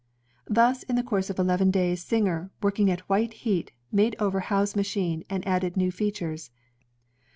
[0.47, 4.75] Thus in the course of eleven days, Singer,, working at white heat, made over Howe's
[4.75, 6.49] machine and added new features.